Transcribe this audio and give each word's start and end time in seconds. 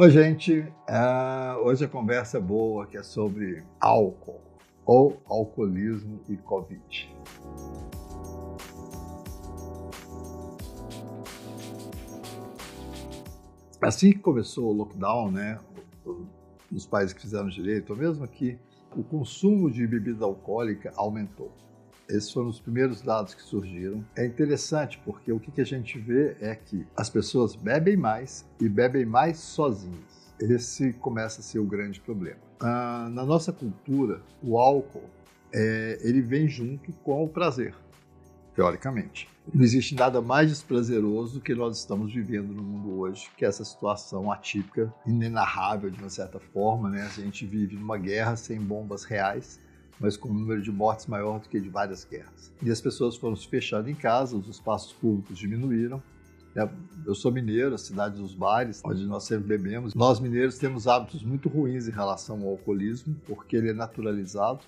Oi, 0.00 0.10
gente. 0.10 0.60
Uh, 0.88 1.58
hoje 1.64 1.84
a 1.84 1.88
conversa 1.88 2.38
é 2.38 2.40
boa, 2.40 2.86
que 2.86 2.96
é 2.96 3.02
sobre 3.02 3.64
álcool 3.80 4.40
ou 4.86 5.20
alcoolismo 5.26 6.20
e 6.28 6.36
Covid. 6.36 7.12
Assim 13.82 14.12
que 14.12 14.20
começou 14.20 14.70
o 14.70 14.72
lockdown, 14.72 15.32
né, 15.32 15.58
nos 16.70 16.86
países 16.86 17.12
que 17.12 17.20
fizeram 17.20 17.48
direito, 17.48 17.90
ou 17.90 17.96
mesmo 17.96 18.22
aqui, 18.22 18.56
o 18.96 19.02
consumo 19.02 19.68
de 19.68 19.84
bebida 19.84 20.24
alcoólica 20.24 20.92
aumentou. 20.94 21.50
Esses 22.08 22.32
foram 22.32 22.48
os 22.48 22.58
primeiros 22.58 23.02
dados 23.02 23.34
que 23.34 23.42
surgiram. 23.42 24.02
É 24.16 24.24
interessante 24.24 24.98
porque 25.04 25.30
o 25.30 25.38
que 25.38 25.60
a 25.60 25.64
gente 25.64 25.98
vê 25.98 26.36
é 26.40 26.54
que 26.54 26.86
as 26.96 27.10
pessoas 27.10 27.54
bebem 27.54 27.96
mais 27.98 28.46
e 28.58 28.68
bebem 28.68 29.04
mais 29.04 29.38
sozinhas. 29.38 30.32
Esse 30.40 30.94
começa 30.94 31.40
a 31.40 31.42
ser 31.42 31.58
o 31.58 31.64
grande 31.64 32.00
problema. 32.00 32.40
Ah, 32.60 33.08
na 33.10 33.26
nossa 33.26 33.52
cultura, 33.52 34.22
o 34.42 34.58
álcool 34.58 35.04
é, 35.52 35.98
ele 36.00 36.22
vem 36.22 36.48
junto 36.48 36.92
com 37.04 37.24
o 37.24 37.28
prazer, 37.28 37.74
teoricamente. 38.54 39.28
Não 39.52 39.62
existe 39.62 39.94
nada 39.94 40.22
mais 40.22 40.48
desprazeroso 40.48 41.34
do 41.34 41.40
que 41.40 41.54
nós 41.54 41.78
estamos 41.78 42.12
vivendo 42.12 42.52
no 42.52 42.62
mundo 42.62 43.00
hoje, 43.00 43.28
que 43.36 43.44
é 43.44 43.48
essa 43.48 43.64
situação 43.64 44.30
atípica, 44.32 44.92
inenarrável 45.06 45.90
de 45.90 45.98
uma 45.98 46.10
certa 46.10 46.38
forma. 46.38 46.88
Né? 46.88 47.02
A 47.02 47.20
gente 47.20 47.44
vive 47.44 47.76
numa 47.76 47.98
guerra 47.98 48.36
sem 48.36 48.58
bombas 48.60 49.04
reais 49.04 49.60
mas 50.00 50.16
com 50.16 50.28
um 50.28 50.34
número 50.34 50.62
de 50.62 50.70
mortes 50.70 51.06
maior 51.06 51.40
do 51.40 51.48
que 51.48 51.60
de 51.60 51.68
várias 51.68 52.04
guerras. 52.04 52.52
E 52.62 52.70
as 52.70 52.80
pessoas 52.80 53.16
foram 53.16 53.36
se 53.36 53.48
fechando 53.48 53.90
em 53.90 53.94
casa, 53.94 54.36
os 54.36 54.48
espaços 54.48 54.92
públicos 54.92 55.38
diminuíram. 55.38 56.02
É, 56.56 56.68
eu 57.06 57.14
sou 57.14 57.30
mineiro, 57.30 57.74
a 57.74 57.78
cidade 57.78 58.16
dos 58.16 58.34
bares, 58.34 58.80
onde 58.84 59.06
nós 59.06 59.24
sempre 59.24 59.46
bebemos. 59.46 59.94
Nós 59.94 60.18
mineiros 60.18 60.58
temos 60.58 60.88
hábitos 60.88 61.22
muito 61.22 61.48
ruins 61.48 61.86
em 61.86 61.92
relação 61.92 62.42
ao 62.42 62.50
alcoolismo, 62.50 63.14
porque 63.26 63.56
ele 63.56 63.70
é 63.70 63.72
naturalizado. 63.72 64.60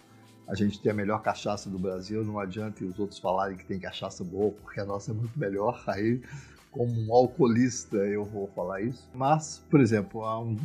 A 0.47 0.55
gente 0.55 0.81
tem 0.81 0.91
a 0.91 0.95
melhor 0.95 1.23
cachaça 1.23 1.71
do 1.71 1.79
Brasil, 1.79 2.25
não 2.25 2.39
adianta 2.39 2.85
os 2.85 2.99
outros 2.99 3.19
falarem 3.19 3.57
que 3.57 3.65
tem 3.65 3.79
cachaça 3.79 4.25
boa, 4.25 4.53
porque 4.53 4.81
a 4.81 4.85
nossa 4.85 5.13
é 5.13 5.15
muito 5.15 5.39
melhor. 5.39 5.83
Aí, 5.87 6.21
como 6.71 6.93
um 6.93 7.15
alcoolista, 7.15 7.97
eu 7.97 8.25
vou 8.25 8.49
falar 8.49 8.83
isso. 8.83 9.09
Mas, 9.15 9.65
por 9.71 9.81
exemplo, 9.81 10.25
há 10.25 10.41
uns 10.41 10.61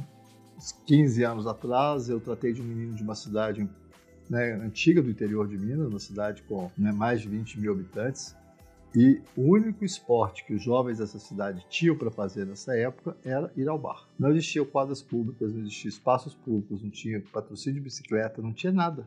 15 0.85 1.23
anos 1.23 1.47
atrás, 1.47 2.09
eu 2.09 2.19
tratei 2.19 2.53
de 2.53 2.61
um 2.61 2.65
menino 2.65 2.93
de 2.95 3.03
uma 3.03 3.15
cidade 3.15 3.67
né, 4.29 4.53
antiga 4.53 5.01
do 5.01 5.09
interior 5.09 5.47
de 5.47 5.57
Minas, 5.57 5.87
uma 5.87 5.99
cidade 5.99 6.43
com 6.43 6.71
né, 6.77 6.91
mais 6.91 7.21
de 7.21 7.29
20 7.29 7.59
mil 7.59 7.71
habitantes. 7.71 8.35
E 8.95 9.21
o 9.35 9.51
único 9.51 9.83
esporte 9.83 10.45
que 10.45 10.53
os 10.53 10.63
jovens 10.63 10.99
dessa 10.99 11.19
cidade 11.19 11.65
tinham 11.69 11.97
para 11.97 12.09
fazer 12.09 12.45
nessa 12.45 12.77
época 12.77 13.17
era 13.25 13.51
ir 13.55 13.67
ao 13.67 13.77
bar. 13.77 14.07
Não 14.17 14.31
existiam 14.31 14.65
quadras 14.65 15.01
públicas, 15.01 15.51
não 15.51 15.61
existiam 15.61 15.89
espaços 15.89 16.33
públicos, 16.33 16.81
não 16.81 16.89
tinha 16.89 17.21
patrocínio 17.33 17.79
de 17.79 17.83
bicicleta, 17.83 18.41
não 18.41 18.53
tinha 18.53 18.71
nada. 18.71 19.05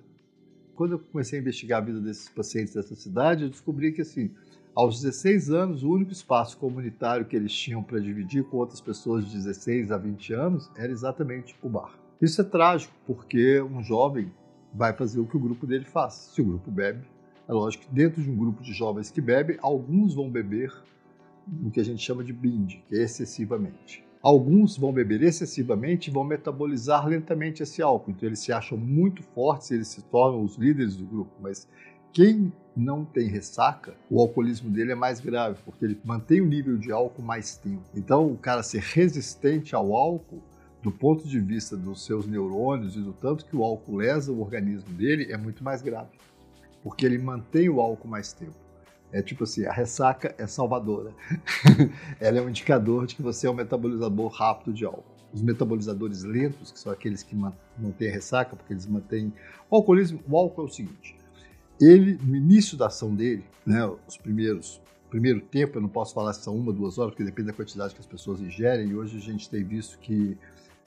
Quando 0.75 0.92
eu 0.92 0.98
comecei 0.98 1.38
a 1.38 1.42
investigar 1.42 1.80
a 1.80 1.84
vida 1.84 2.00
desses 2.00 2.28
pacientes 2.28 2.75
dessa 2.75 2.94
cidade, 2.94 3.44
eu 3.44 3.48
descobri 3.48 3.91
que 3.91 4.03
assim, 4.03 4.30
aos 4.75 5.00
16 5.00 5.50
anos, 5.50 5.82
o 5.82 5.91
único 5.91 6.12
espaço 6.12 6.58
comunitário 6.58 7.25
que 7.25 7.34
eles 7.34 7.53
tinham 7.53 7.82
para 7.82 7.98
dividir 7.98 8.44
com 8.44 8.58
outras 8.58 8.82
pessoas 8.82 9.27
de 9.27 9.36
16 9.36 9.91
a 9.91 9.97
20 9.97 10.34
anos 10.34 10.70
era 10.77 10.92
exatamente 10.92 11.56
o 11.62 11.69
bar. 11.69 11.98
Isso 12.20 12.41
é 12.41 12.44
trágico, 12.44 12.94
porque 13.06 13.60
um 13.62 13.82
jovem 13.82 14.30
vai 14.72 14.92
fazer 14.92 15.20
o 15.20 15.27
que 15.27 15.36
o 15.36 15.41
grupo 15.41 15.66
dele 15.66 15.84
faz. 15.84 16.14
Se 16.34 16.42
o 16.42 16.44
grupo 16.44 16.70
bebe, 16.70 17.05
é 17.48 17.52
lógico 17.52 17.84
que 17.84 17.94
dentro 17.94 18.22
de 18.22 18.30
um 18.30 18.36
grupo 18.36 18.62
de 18.62 18.72
jovens 18.72 19.10
que 19.10 19.20
bebe, 19.20 19.58
alguns 19.62 20.14
vão 20.14 20.30
beber 20.30 20.72
no 21.47 21.70
que 21.70 21.80
a 21.80 21.84
gente 21.84 22.02
chama 22.02 22.22
de 22.22 22.33
binge, 22.33 22.84
que 22.86 22.94
é 22.94 23.02
excessivamente. 23.02 24.05
Alguns 24.20 24.77
vão 24.77 24.92
beber 24.92 25.22
excessivamente 25.22 26.10
e 26.10 26.12
vão 26.12 26.25
metabolizar 26.25 27.06
lentamente 27.06 27.62
esse 27.62 27.80
álcool. 27.80 28.10
Então 28.10 28.28
eles 28.28 28.41
se 28.41 28.52
acham 28.52 28.77
muito 28.77 29.22
fortes, 29.22 29.70
eles 29.70 29.88
se 29.88 30.02
tornam 30.02 30.42
os 30.42 30.56
líderes 30.56 30.97
do 30.97 31.06
grupo. 31.06 31.32
Mas 31.41 31.69
quem 32.12 32.53
não 32.77 33.05
tem 33.05 33.28
ressaca, 33.28 33.94
o 34.10 34.21
alcoolismo 34.21 34.71
dele 34.71 34.92
é 34.92 34.94
mais 34.94 35.21
grave, 35.21 35.60
porque 35.65 35.84
ele 35.84 36.00
mantém 36.04 36.41
o 36.41 36.47
nível 36.47 36.76
de 36.76 36.92
álcool 36.92 37.22
mais 37.22 37.56
tempo. 37.56 37.84
Então 37.94 38.31
o 38.31 38.37
cara 38.37 38.62
ser 38.62 38.82
resistente 38.82 39.75
ao 39.75 39.94
álcool 39.94 40.42
do 40.83 40.91
ponto 40.91 41.27
de 41.27 41.41
vista 41.41 41.77
dos 41.77 42.05
seus 42.05 42.27
neurônios 42.27 42.97
e 42.97 43.00
do 43.00 43.12
tanto 43.12 43.44
que 43.44 43.56
o 43.56 43.65
álcool 43.65 43.97
lesa 43.97 44.33
o 44.33 44.41
organismo 44.41 44.91
dele, 44.94 45.33
é 45.33 45.37
muito 45.37 45.65
mais 45.65 45.83
grave. 45.83 46.11
Porque 46.83 47.05
ele 47.05 47.19
mantém 47.19 47.69
o 47.69 47.81
álcool 47.81 48.09
mais 48.09 48.33
tempo. 48.33 48.55
É 49.11 49.22
tipo 49.22 49.44
assim, 49.44 49.65
a 49.65 49.72
ressaca 49.72 50.34
é 50.39 50.47
salvadora. 50.47 51.12
Ela 52.21 52.39
é 52.39 52.43
um 52.43 52.49
indicador 52.49 53.06
de 53.06 53.16
que 53.16 53.22
você 53.22 53.47
é 53.47 53.50
um 53.50 53.55
metabolizador 53.55 54.28
rápido 54.28 54.72
de 54.72 54.84
álcool. 54.84 55.16
Os 55.33 55.43
metabolizadores 55.43 56.22
lentos, 56.22 56.71
que 56.71 56.78
são 56.78 56.93
aqueles 56.93 57.22
que 57.22 57.34
mantêm 57.34 58.09
a 58.09 58.12
ressaca, 58.12 58.55
porque 58.55 58.72
eles 58.72 58.87
mantêm... 58.87 59.33
O 59.71 59.77
alcoolismo, 59.77 60.21
o 60.28 60.37
álcool 60.37 60.62
é 60.62 60.65
o 60.65 60.69
seguinte, 60.69 61.16
ele, 61.81 62.19
no 62.22 62.34
início 62.34 62.77
da 62.77 62.87
ação 62.87 63.15
dele, 63.15 63.45
né, 63.66 63.84
os 64.06 64.16
primeiros 64.16 64.81
primeiro 65.09 65.41
tempo, 65.41 65.78
eu 65.78 65.83
não 65.83 65.89
posso 65.89 66.15
falar 66.15 66.33
se 66.34 66.43
são 66.43 66.55
uma, 66.55 66.72
duas 66.72 66.99
horas, 66.99 67.12
porque 67.12 67.25
depende 67.25 67.49
da 67.49 67.55
quantidade 67.55 67.95
que 67.95 68.00
as 68.00 68.06
pessoas 68.06 68.41
ingerem, 68.41 68.89
e 68.89 68.95
hoje 68.95 69.16
a 69.16 69.21
gente 69.21 69.49
tem 69.49 69.65
visto 69.65 69.99
que 69.99 70.37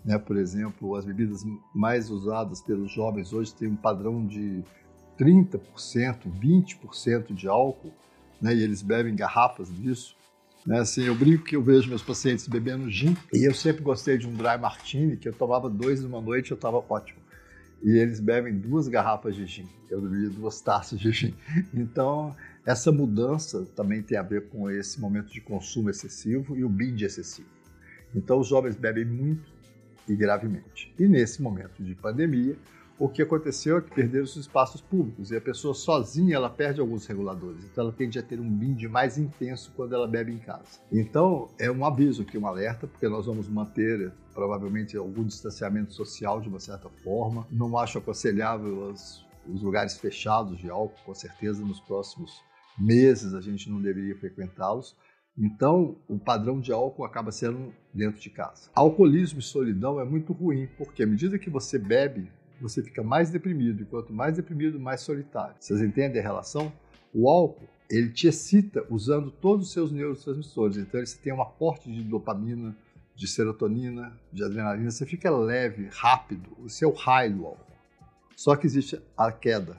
né? 0.03 0.17
Por 0.17 0.37
exemplo, 0.37 0.95
as 0.95 1.05
bebidas 1.05 1.43
mais 1.73 2.09
usadas 2.09 2.61
pelos 2.61 2.91
jovens 2.91 3.33
hoje 3.33 3.53
têm 3.53 3.69
um 3.69 3.75
padrão 3.75 4.25
de 4.25 4.63
30%, 5.17 5.59
20% 6.39 7.33
de 7.33 7.47
álcool, 7.47 7.93
né? 8.41 8.55
e 8.55 8.63
eles 8.63 8.81
bebem 8.81 9.15
garrafas 9.15 9.73
disso. 9.73 10.15
Né? 10.65 10.79
Assim, 10.79 11.03
eu 11.03 11.15
brinco 11.15 11.43
que 11.43 11.55
eu 11.55 11.61
vejo 11.61 11.89
meus 11.89 12.01
pacientes 12.01 12.47
bebendo 12.47 12.89
gin, 12.89 13.15
e 13.33 13.47
eu 13.47 13.53
sempre 13.53 13.83
gostei 13.83 14.17
de 14.17 14.27
um 14.27 14.33
dry 14.33 14.57
martini, 14.59 15.17
que 15.17 15.27
eu 15.27 15.33
tomava 15.33 15.69
dois 15.69 16.01
numa 16.01 16.21
noite 16.21 16.51
eu 16.51 16.55
estava 16.55 16.77
ótimo. 16.77 17.19
E 17.83 17.97
eles 17.97 18.19
bebem 18.19 18.57
duas 18.57 18.87
garrafas 18.87 19.35
de 19.35 19.45
gin, 19.45 19.67
eu 19.89 20.01
bebi 20.01 20.29
duas 20.29 20.61
taças 20.61 20.99
de 20.99 21.11
gin. 21.11 21.33
Então, 21.73 22.35
essa 22.65 22.91
mudança 22.91 23.65
também 23.75 24.03
tem 24.03 24.17
a 24.17 24.21
ver 24.21 24.49
com 24.49 24.69
esse 24.69 24.99
momento 24.99 25.31
de 25.31 25.41
consumo 25.41 25.89
excessivo 25.89 26.55
e 26.55 26.63
o 26.63 26.69
binge 26.69 27.05
excessivo. 27.05 27.49
Então, 28.13 28.39
os 28.39 28.47
jovens 28.47 28.75
bebem 28.75 29.05
muito, 29.05 29.50
e 30.11 30.15
gravemente. 30.15 30.93
E 30.99 31.07
nesse 31.07 31.41
momento 31.41 31.81
de 31.81 31.95
pandemia, 31.95 32.57
o 32.99 33.09
que 33.09 33.21
aconteceu 33.21 33.77
é 33.77 33.81
que 33.81 33.89
perderam 33.89 34.25
os 34.25 34.35
espaços 34.35 34.81
públicos 34.81 35.31
e 35.31 35.35
a 35.35 35.41
pessoa 35.41 35.73
sozinha 35.73 36.35
ela 36.35 36.49
perde 36.49 36.79
alguns 36.79 37.07
reguladores, 37.07 37.63
então 37.63 37.85
ela 37.85 37.93
tende 37.93 38.19
a 38.19 38.21
ter 38.21 38.39
um 38.39 38.47
brinde 38.47 38.87
mais 38.87 39.17
intenso 39.17 39.71
quando 39.75 39.95
ela 39.95 40.07
bebe 40.07 40.31
em 40.31 40.37
casa. 40.37 40.79
Então 40.91 41.49
é 41.57 41.71
um 41.71 41.83
aviso 41.83 42.21
aqui, 42.21 42.37
um 42.37 42.45
alerta, 42.45 42.85
porque 42.85 43.07
nós 43.07 43.25
vamos 43.25 43.47
manter 43.47 44.11
provavelmente 44.33 44.95
algum 44.95 45.23
distanciamento 45.23 45.93
social 45.93 46.41
de 46.41 46.49
uma 46.49 46.59
certa 46.59 46.89
forma. 47.03 47.47
Não 47.49 47.75
acho 47.77 47.97
aconselhável 47.97 48.89
os, 48.89 49.25
os 49.47 49.63
lugares 49.63 49.97
fechados 49.97 50.59
de 50.59 50.69
álcool, 50.69 50.99
com 51.03 51.15
certeza 51.15 51.65
nos 51.65 51.79
próximos 51.79 52.39
meses 52.77 53.33
a 53.33 53.41
gente 53.41 53.69
não 53.69 53.81
deveria 53.81 54.15
frequentá-los. 54.15 54.95
Então, 55.37 55.97
o 56.07 56.19
padrão 56.19 56.59
de 56.59 56.71
álcool 56.71 57.05
acaba 57.05 57.31
sendo 57.31 57.73
dentro 57.93 58.19
de 58.19 58.29
casa. 58.29 58.69
Alcoolismo 58.73 59.39
e 59.39 59.43
solidão 59.43 59.99
é 59.99 60.05
muito 60.05 60.33
ruim, 60.33 60.67
porque 60.77 61.03
à 61.03 61.07
medida 61.07 61.39
que 61.39 61.49
você 61.49 61.79
bebe, 61.79 62.29
você 62.59 62.83
fica 62.83 63.01
mais 63.01 63.31
deprimido, 63.31 63.81
e 63.81 63.85
quanto 63.85 64.13
mais 64.13 64.35
deprimido, 64.35 64.79
mais 64.79 65.01
solitário. 65.01 65.55
Vocês 65.59 65.81
entendem 65.81 66.19
a 66.19 66.23
relação? 66.23 66.71
O 67.13 67.29
álcool, 67.29 67.67
ele 67.89 68.09
te 68.09 68.27
excita 68.27 68.85
usando 68.89 69.31
todos 69.31 69.67
os 69.67 69.73
seus 69.73 69.91
neurotransmissores, 69.91 70.77
então 70.77 71.03
você 71.03 71.17
tem 71.17 71.33
um 71.33 71.41
aporte 71.41 71.91
de 71.91 72.03
dopamina, 72.03 72.75
de 73.15 73.27
serotonina, 73.27 74.17
de 74.31 74.43
adrenalina, 74.43 74.89
você 74.89 75.05
fica 75.05 75.29
leve, 75.29 75.89
rápido, 75.91 76.49
o 76.59 76.69
seu 76.69 76.91
raio 76.91 77.35
do 77.35 77.45
álcool. 77.45 77.71
Só 78.35 78.55
que 78.55 78.65
existe 78.65 79.01
a 79.17 79.31
queda. 79.31 79.77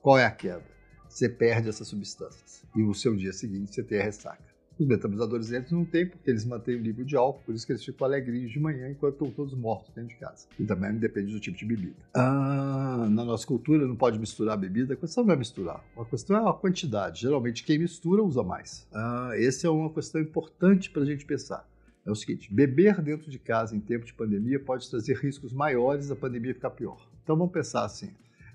Qual 0.00 0.18
é 0.18 0.24
a 0.24 0.30
queda? 0.30 0.64
Você 1.08 1.28
perde 1.28 1.68
essas 1.68 1.88
substâncias 1.88 2.64
e 2.76 2.82
o 2.82 2.94
seu 2.94 3.16
dia 3.16 3.32
seguinte 3.32 3.74
você 3.74 3.82
tem 3.82 4.00
a 4.00 4.04
ressaca. 4.04 4.47
Os 4.78 4.86
metabolizadores 4.86 5.48
lentos 5.48 5.72
não 5.72 5.84
tem, 5.84 6.06
porque 6.06 6.30
eles 6.30 6.44
mantêm 6.44 6.76
o 6.76 6.80
nível 6.80 7.04
de 7.04 7.16
álcool, 7.16 7.42
por 7.44 7.54
isso 7.54 7.66
que 7.66 7.72
eles 7.72 7.84
ficam 7.84 8.06
alegrinhos 8.06 8.52
de 8.52 8.60
manhã 8.60 8.88
enquanto 8.88 9.14
estão 9.14 9.30
todos 9.30 9.54
mortos 9.54 9.92
dentro 9.92 10.10
de 10.10 10.16
casa. 10.16 10.46
E 10.58 10.64
também 10.64 10.94
depende 10.94 11.32
do 11.32 11.40
tipo 11.40 11.58
de 11.58 11.64
bebida. 11.64 11.96
Ah, 12.14 13.08
na 13.10 13.24
nossa 13.24 13.46
cultura 13.46 13.86
não 13.86 13.96
pode 13.96 14.18
misturar 14.18 14.56
bebida. 14.56 14.94
A 14.94 14.96
questão 14.96 15.24
não 15.24 15.34
é 15.34 15.36
misturar, 15.36 15.84
a 15.96 16.04
questão 16.04 16.36
é 16.36 16.48
a 16.48 16.52
quantidade. 16.52 17.22
Geralmente 17.22 17.64
quem 17.64 17.78
mistura 17.78 18.22
usa 18.22 18.42
mais. 18.42 18.86
Ah, 18.94 19.32
essa 19.34 19.66
é 19.66 19.70
uma 19.70 19.92
questão 19.92 20.20
importante 20.20 20.90
para 20.90 21.02
a 21.02 21.06
gente 21.06 21.26
pensar. 21.26 21.68
É 22.06 22.10
o 22.10 22.14
seguinte: 22.14 22.52
beber 22.52 23.02
dentro 23.02 23.30
de 23.30 23.38
casa 23.38 23.76
em 23.76 23.80
tempo 23.80 24.06
de 24.06 24.14
pandemia 24.14 24.60
pode 24.60 24.88
trazer 24.88 25.16
riscos 25.16 25.52
maiores 25.52 26.08
da 26.08 26.16
pandemia 26.16 26.54
ficar 26.54 26.70
pior. 26.70 27.06
Então 27.22 27.36
vamos 27.36 27.52
pensar 27.52 27.84
assim: 27.84 28.10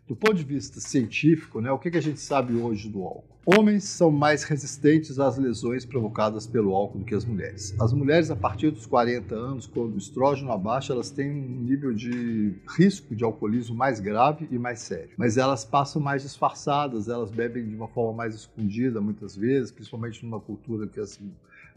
do 0.08 0.16
ponto 0.16 0.34
de 0.34 0.44
vista 0.44 0.80
científico, 0.82 1.62
né, 1.62 1.72
o 1.72 1.80
que, 1.80 1.90
que 1.90 1.98
a 1.98 2.02
gente 2.02 2.20
sabe 2.20 2.54
hoje 2.56 2.90
do 2.90 3.04
álcool? 3.04 3.34
Homens 3.46 3.86
são 3.86 4.10
mais 4.10 4.44
resistentes 4.44 5.20
às 5.20 5.38
lesões 5.38 5.86
provocadas 5.86 6.48
pelo 6.48 6.74
álcool 6.74 7.00
do 7.00 7.06
que 7.06 7.14
as 7.14 7.26
mulheres. 7.26 7.76
As 7.80 7.92
mulheres, 7.92 8.32
a 8.32 8.36
partir 8.36 8.72
dos 8.72 8.86
40 8.86 9.36
anos, 9.36 9.68
quando 9.68 9.96
o 9.96 9.98
estrógeno 9.98 10.52
abaixa, 10.52 10.94
elas 10.94 11.10
têm 11.10 11.30
um 11.30 11.62
nível 11.62 11.94
de 11.94 12.54
risco 12.78 13.14
de 13.14 13.24
alcoolismo 13.24 13.76
mais 13.76 14.00
grave 14.00 14.48
e 14.50 14.58
mais 14.58 14.80
sério. 14.80 15.10
Mas 15.18 15.38
elas 15.38 15.66
passam 15.66 16.02
mais 16.02 16.22
disfarçadas, 16.22 17.10
elas 17.10 17.32
bebem 17.32 17.68
de 17.68 17.76
uma 17.76 17.90
forma 17.90 18.14
mais 18.14 18.34
escondida 18.34 19.02
muitas 19.02 19.36
vezes, 19.36 19.72
principalmente 19.72 20.24
numa 20.24 20.40
cultura 20.40 20.88
que 20.88 21.00
as, 21.00 21.20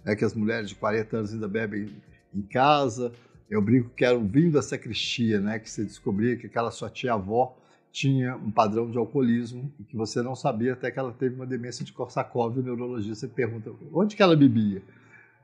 né, 0.04 0.14
que 0.14 0.24
as 0.24 0.34
mulheres 0.34 0.68
de 0.68 0.76
40 0.76 1.16
anos 1.16 1.32
ainda 1.32 1.48
bebem 1.48 1.90
em 2.34 2.42
casa, 2.42 3.12
Eu 3.48 3.62
brinco 3.62 3.90
que 3.90 4.04
era 4.04 4.18
o 4.18 4.26
vinho 4.26 4.50
da 4.50 4.60
sacristia, 4.60 5.40
né? 5.40 5.60
Que 5.60 5.70
você 5.70 5.84
descobria 5.84 6.36
que 6.36 6.46
aquela 6.46 6.70
sua 6.72 6.90
tia-avó 6.90 7.56
tinha 7.96 8.36
um 8.36 8.50
padrão 8.50 8.90
de 8.90 8.98
alcoolismo 8.98 9.72
e 9.80 9.84
que 9.84 9.96
você 9.96 10.20
não 10.20 10.36
sabia 10.36 10.74
até 10.74 10.90
que 10.90 10.98
ela 10.98 11.12
teve 11.12 11.34
uma 11.34 11.46
demência 11.46 11.82
de 11.82 11.94
Korsakoff. 11.94 12.58
O 12.58 12.62
neurologista 12.62 13.26
pergunta 13.26 13.72
onde 13.90 14.14
que 14.14 14.22
ela 14.22 14.36
bebia. 14.36 14.82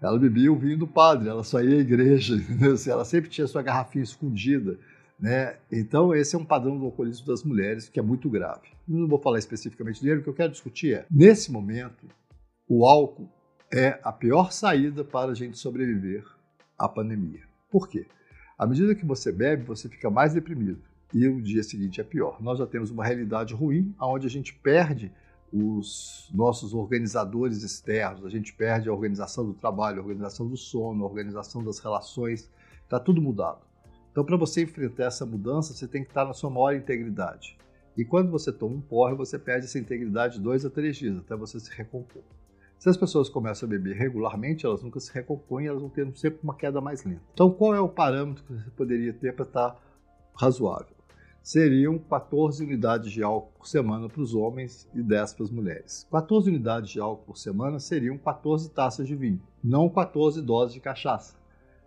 Ela 0.03 0.19
bebia 0.19 0.53
o 0.53 0.59
vinho 0.59 0.77
do 0.77 0.87
padre, 0.87 1.31
ela 1.31 1.43
só 1.43 1.63
ia 1.63 1.79
à 1.79 1.81
igreja, 1.81 2.35
entendeu? 2.37 2.75
Assim, 2.75 2.91
ela 2.91 3.07
sempre 3.07 3.31
tinha 3.31 3.47
sua 3.47 3.63
garrafinha 3.63 4.05
escondida. 4.05 4.79
Né? 5.19 5.57
Então, 5.71 6.15
esse 6.15 6.37
é 6.37 6.39
um 6.39 6.45
padrão 6.45 6.79
do 6.79 6.85
alcoolismo 6.85 7.27
das 7.27 7.43
mulheres 7.43 7.89
que 7.89 7.99
é 7.99 8.03
muito 8.03 8.29
grave. 8.29 8.69
Não 8.87 9.09
vou 9.09 9.19
falar 9.19 9.39
especificamente 9.39 10.03
dele, 10.03 10.21
o 10.21 10.23
que 10.23 10.29
eu 10.29 10.35
quero 10.35 10.53
discutir 10.53 10.95
é, 10.95 11.07
nesse 11.11 11.51
momento, 11.51 12.07
o 12.69 12.85
álcool 12.85 13.31
é 13.73 13.99
a 14.05 14.13
pior 14.13 14.53
saída 14.53 15.03
para 15.03 15.31
a 15.31 15.35
gente 15.35 15.57
sobreviver 15.57 16.23
à 16.79 16.87
pandemia. 16.87 17.45
Por 17.71 17.89
quê? 17.89 18.05
À 18.59 18.67
medida 18.67 18.95
que 18.95 19.07
você 19.07 19.33
bebe, 19.33 19.65
você 19.65 19.89
fica 19.89 20.11
mais 20.11 20.35
deprimido 20.35 20.92
e 21.13 21.27
o 21.29 21.41
dia 21.41 21.63
seguinte 21.63 22.01
é 22.01 22.05
pior. 22.05 22.41
Nós 22.41 22.59
já 22.59 22.67
temos 22.67 22.91
uma 22.91 23.05
realidade 23.05 23.55
ruim, 23.55 23.95
onde 24.01 24.27
a 24.27 24.31
gente 24.31 24.55
perde 24.55 25.13
os 25.53 26.31
nossos 26.33 26.73
organizadores 26.73 27.63
externos, 27.63 28.25
a 28.25 28.31
gente 28.31 28.55
perde 28.55 28.89
a 28.89 28.93
organização 28.93 29.45
do 29.45 29.53
trabalho, 29.53 29.99
a 29.99 30.03
organização 30.03 30.49
do 30.49 30.57
sono, 30.57 31.05
a 31.05 31.07
organização 31.07 31.63
das 31.63 31.79
relações, 31.79 32.51
está 32.83 32.99
tudo 32.99 33.21
mudado. 33.21 33.61
Então, 34.11 34.25
para 34.25 34.37
você 34.37 34.63
enfrentar 34.63 35.05
essa 35.05 35.27
mudança, 35.27 35.75
você 35.75 35.87
tem 35.87 36.03
que 36.03 36.11
estar 36.11 36.25
na 36.25 36.33
sua 36.33 36.51
maior 36.51 36.75
integridade. 36.75 37.57
E 37.97 38.05
quando 38.05 38.31
você 38.31 38.51
toma 38.51 38.77
um 38.77 38.81
porre, 38.81 39.15
você 39.15 39.39
perde 39.39 39.67
essa 39.67 39.79
integridade 39.79 40.41
dois 40.41 40.65
a 40.65 40.71
três 40.71 40.97
dias, 40.97 41.19
até 41.19 41.37
você 41.37 41.61
se 41.61 41.71
recompor. 41.71 42.23
Se 42.79 42.89
as 42.89 42.97
pessoas 42.97 43.29
começam 43.29 43.67
a 43.67 43.71
beber 43.71 43.95
regularmente, 43.95 44.67
elas 44.67 44.83
nunca 44.83 44.99
se 44.99 45.13
recompõem, 45.13 45.67
elas 45.67 45.81
vão 45.81 45.91
ter 45.91 46.11
sempre 46.17 46.41
uma 46.43 46.55
queda 46.55 46.81
mais 46.81 47.05
lenta. 47.05 47.23
Então, 47.33 47.51
qual 47.51 47.75
é 47.75 47.81
o 47.81 47.89
parâmetro 47.89 48.43
que 48.45 48.55
você 48.55 48.71
poderia 48.71 49.13
ter 49.13 49.35
para 49.35 49.45
estar 49.45 49.81
razoável? 50.35 50.97
Seriam 51.43 51.99
14 51.99 52.65
unidades 52.65 53.11
de 53.11 53.23
álcool 53.23 53.53
por 53.59 53.67
semana 53.67 54.09
para 54.09 54.23
os 54.23 54.35
homens 54.35 54.89
e 54.95 55.03
10 55.03 55.35
para 55.35 55.45
as 55.45 55.51
mulheres. 55.51 56.07
14 56.11 56.49
unidades 56.49 56.91
de 56.91 57.01
álcool 57.01 57.25
por 57.27 57.39
semana 57.39 57.79
seriam 57.79 58.17
14 58.17 58.71
taças 58.71 59.07
de 59.07 59.17
vinho, 59.17 59.41
não 59.63 59.89
14 59.89 60.41
doses 60.41 60.75
de 60.75 60.81
cachaça. 60.81 61.35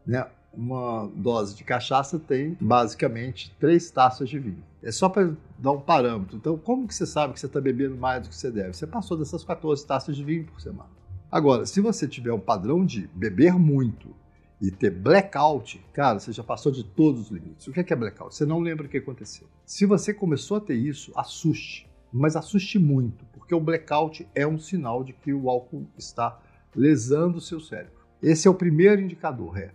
Né? 0.06 0.26
Uma 0.54 1.10
dose 1.16 1.56
de 1.56 1.64
cachaça 1.64 2.18
tem 2.18 2.58
basicamente 2.62 3.54
3 3.60 3.92
taças 3.92 4.30
de 4.30 4.40
vinho. 4.40 4.64
É 4.82 4.92
só 4.92 5.10
para 5.10 5.34
dar 5.58 5.72
um 5.72 5.82
parâmetro. 5.82 6.38
Então, 6.38 6.58
como 6.58 6.88
que 6.88 6.96
você 6.96 7.06
sabe 7.06 7.34
que 7.34 7.40
você 7.40 7.48
está 7.48 7.60
bebendo 7.60 7.98
mais 7.98 8.24
do 8.24 8.30
que 8.30 8.36
você 8.36 8.52
deve? 8.52 8.74
Você 8.74 8.88
passou 8.88 9.18
dessas 9.18 9.44
14 9.44 9.86
taças 9.86 10.16
de 10.16 10.24
vinho 10.24 10.46
por 10.46 10.62
semana. 10.62 10.90
Agora, 11.32 11.66
se 11.66 11.82
você 11.82 12.08
tiver 12.08 12.32
um 12.32 12.40
padrão 12.40 12.86
de 12.86 13.10
beber 13.14 13.54
muito 13.54 14.16
e 14.62 14.72
ter 14.72 14.90
blackout, 14.90 15.84
cara, 15.92 16.20
você 16.20 16.32
já 16.32 16.44
passou 16.44 16.72
de 16.72 16.84
todos 16.84 17.24
os 17.24 17.32
limites. 17.32 17.68
O 17.68 17.74
que 17.74 17.80
é, 17.80 17.86
é 17.88 17.96
blackout? 17.96 18.34
Você 18.34 18.46
não 18.46 18.60
lembra 18.60 18.86
o 18.86 18.90
que 18.90 18.98
aconteceu. 18.98 19.48
Se 19.66 19.86
você 19.86 20.14
começou 20.14 20.58
a 20.58 20.62
ter 20.62 20.76
isso, 20.76 21.12
assuste, 21.16 21.90
mas 22.12 22.36
assuste 22.36 22.80
muito, 22.80 23.26
porque 23.34 23.54
o 23.54 23.60
blackout 23.60 24.28
é 24.34 24.48
um 24.48 24.58
sinal 24.58 25.04
de 25.04 25.14
que 25.14 25.34
o 25.34 25.50
álcool 25.50 25.86
está 25.98 26.40
lesando 26.76 27.38
o 27.38 27.42
seu 27.42 27.60
cérebro. 27.60 27.94
Esse 28.22 28.48
é 28.48 28.52
o 28.52 28.56
primeiro 28.56 29.02
indicador. 29.02 29.58
É, 29.58 29.72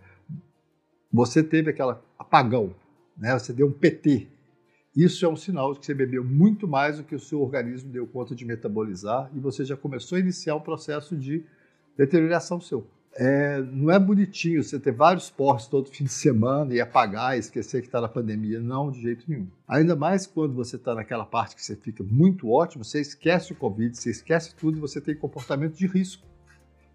você 1.12 1.42
teve 1.42 1.70
aquela 1.70 2.02
apagão, 2.18 2.74
né? 3.16 3.38
Você 3.38 3.52
deu 3.52 3.66
um 3.66 3.72
PT. 3.72 4.28
Isso 4.96 5.24
é 5.24 5.28
um 5.28 5.36
sinal 5.36 5.72
de 5.72 5.80
que 5.80 5.86
você 5.86 5.94
bebeu 5.94 6.24
muito 6.24 6.66
mais 6.66 6.96
do 6.96 7.04
que 7.04 7.14
o 7.14 7.20
seu 7.20 7.40
organismo 7.40 7.90
deu 7.90 8.06
conta 8.06 8.34
de 8.34 8.44
metabolizar 8.44 9.30
e 9.34 9.38
você 9.38 9.64
já 9.64 9.76
começou 9.76 10.16
a 10.16 10.20
iniciar 10.20 10.56
um 10.56 10.60
processo 10.60 11.16
de 11.16 11.44
deterioração 11.96 12.60
seu 12.60 12.86
é, 13.22 13.60
não 13.60 13.90
é 13.90 13.98
bonitinho 13.98 14.64
você 14.64 14.80
ter 14.80 14.92
vários 14.92 15.28
postos 15.28 15.68
todo 15.68 15.90
fim 15.90 16.04
de 16.04 16.10
semana 16.10 16.72
e 16.72 16.80
apagar 16.80 17.36
e 17.36 17.38
esquecer 17.38 17.82
que 17.82 17.86
está 17.86 18.00
na 18.00 18.08
pandemia. 18.08 18.58
Não, 18.58 18.90
de 18.90 19.02
jeito 19.02 19.26
nenhum. 19.28 19.46
Ainda 19.68 19.94
mais 19.94 20.26
quando 20.26 20.54
você 20.54 20.76
está 20.76 20.94
naquela 20.94 21.26
parte 21.26 21.54
que 21.54 21.62
você 21.62 21.76
fica 21.76 22.02
muito 22.02 22.48
ótimo, 22.48 22.82
você 22.82 22.98
esquece 22.98 23.52
o 23.52 23.56
Covid, 23.56 23.94
você 23.94 24.08
esquece 24.08 24.54
tudo 24.54 24.78
e 24.78 24.80
você 24.80 25.02
tem 25.02 25.14
comportamento 25.14 25.74
de 25.74 25.86
risco. 25.86 26.26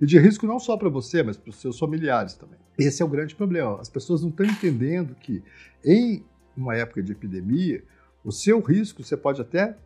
E 0.01 0.06
de 0.07 0.18
risco 0.18 0.48
não 0.48 0.57
só 0.57 0.75
para 0.75 0.89
você, 0.89 1.22
mas 1.22 1.38
para 1.38 1.51
os 1.51 1.57
seus 1.57 1.77
familiares 1.77 2.33
também. 2.33 2.57
Esse 2.75 3.04
é 3.04 3.06
o 3.06 3.10
grande 3.10 3.36
problema. 3.36 3.80
As 3.80 3.88
pessoas 3.88 4.24
não 4.24 4.30
estão 4.30 4.48
entendendo 4.48 5.13
que 5.13 5.44
em 5.86 6.25
uma 6.57 6.75
época 6.75 7.04
de 7.04 7.12
epidemia, 7.12 7.83
o 8.24 8.31
seu 8.31 8.60
risco 8.62 9.04
você 9.04 9.16
pode 9.16 9.42
até 9.42 9.77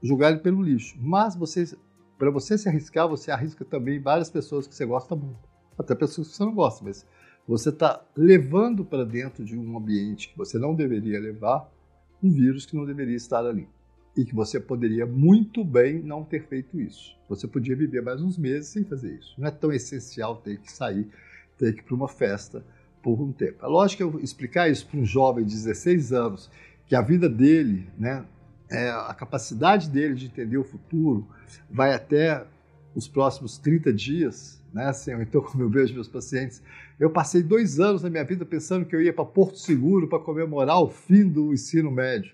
julgar 0.00 0.30
ele 0.30 0.42
pelo 0.42 0.62
lixo, 0.62 0.96
mas 1.00 1.34
para 2.16 2.30
você 2.30 2.56
se 2.56 2.68
arriscar, 2.68 3.08
você 3.08 3.32
arrisca 3.32 3.64
também 3.64 4.00
várias 4.00 4.30
pessoas 4.30 4.68
que 4.68 4.76
você 4.76 4.86
gosta 4.86 5.16
muito 5.16 5.51
até 5.78 5.94
pessoas 5.94 6.28
que 6.28 6.36
você 6.36 6.44
não 6.44 6.54
gosta, 6.54 6.84
mas 6.84 7.06
você 7.46 7.70
está 7.70 8.04
levando 8.16 8.84
para 8.84 9.04
dentro 9.04 9.44
de 9.44 9.58
um 9.58 9.76
ambiente 9.76 10.28
que 10.28 10.38
você 10.38 10.58
não 10.58 10.74
deveria 10.74 11.18
levar 11.18 11.70
um 12.22 12.30
vírus 12.30 12.64
que 12.64 12.76
não 12.76 12.84
deveria 12.84 13.16
estar 13.16 13.44
ali. 13.44 13.68
E 14.16 14.24
que 14.24 14.34
você 14.34 14.60
poderia 14.60 15.06
muito 15.06 15.64
bem 15.64 16.00
não 16.00 16.22
ter 16.22 16.46
feito 16.46 16.78
isso. 16.78 17.16
Você 17.28 17.48
podia 17.48 17.74
viver 17.74 18.02
mais 18.02 18.20
uns 18.20 18.36
meses 18.36 18.68
sem 18.68 18.84
fazer 18.84 19.16
isso. 19.18 19.34
Não 19.38 19.48
é 19.48 19.50
tão 19.50 19.72
essencial 19.72 20.36
ter 20.36 20.60
que 20.60 20.70
sair, 20.70 21.08
ter 21.56 21.72
que 21.72 21.80
ir 21.80 21.82
para 21.82 21.94
uma 21.94 22.08
festa 22.08 22.64
por 23.02 23.20
um 23.20 23.32
tempo. 23.32 23.64
É 23.64 23.68
lógico 23.68 24.10
que 24.10 24.16
eu 24.16 24.22
explicar 24.22 24.68
isso 24.68 24.86
para 24.86 25.00
um 25.00 25.04
jovem 25.04 25.44
de 25.44 25.54
16 25.54 26.12
anos, 26.12 26.50
que 26.86 26.94
a 26.94 27.00
vida 27.00 27.28
dele, 27.28 27.88
né, 27.98 28.24
é, 28.70 28.90
a 28.90 29.14
capacidade 29.14 29.88
dele 29.88 30.14
de 30.14 30.26
entender 30.26 30.58
o 30.58 30.64
futuro 30.64 31.26
vai 31.70 31.92
até 31.94 32.46
os 32.94 33.08
próximos 33.08 33.58
30 33.58 33.92
dias, 33.92 34.61
né? 34.72 34.86
Assim, 34.86 35.12
então, 35.20 35.40
como 35.40 35.62
eu 35.62 35.70
vejo 35.70 35.94
meus 35.94 36.08
pacientes, 36.08 36.62
eu 36.98 37.10
passei 37.10 37.42
dois 37.42 37.80
anos 37.80 38.02
na 38.02 38.10
minha 38.10 38.24
vida 38.24 38.44
pensando 38.44 38.84
que 38.84 38.94
eu 38.94 39.02
ia 39.02 39.12
para 39.12 39.24
Porto 39.24 39.58
Seguro 39.58 40.08
para 40.08 40.18
comemorar 40.18 40.80
o 40.80 40.88
fim 40.88 41.28
do 41.28 41.52
ensino 41.52 41.90
médio. 41.90 42.32